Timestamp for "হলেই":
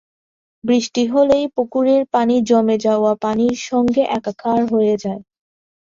1.07-1.45